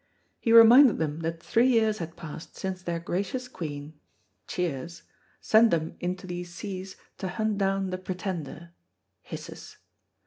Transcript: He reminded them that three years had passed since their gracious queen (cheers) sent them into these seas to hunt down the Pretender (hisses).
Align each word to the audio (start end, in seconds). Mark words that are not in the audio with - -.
He 0.39 0.51
reminded 0.51 0.97
them 0.97 1.19
that 1.19 1.43
three 1.43 1.67
years 1.67 1.99
had 1.99 2.15
passed 2.17 2.55
since 2.57 2.81
their 2.81 2.99
gracious 2.99 3.47
queen 3.47 3.99
(cheers) 4.47 5.03
sent 5.39 5.69
them 5.69 5.95
into 5.99 6.25
these 6.25 6.51
seas 6.51 6.95
to 7.19 7.27
hunt 7.27 7.59
down 7.59 7.91
the 7.91 7.99
Pretender 7.99 8.71
(hisses). 9.21 9.77